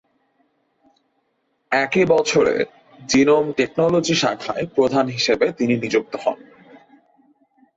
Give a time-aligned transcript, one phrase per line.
[1.71, 2.55] একই বছরে
[2.99, 6.37] genome technology শাখায় প্রধান হিসেবে তিনি নিযুক্ত হন।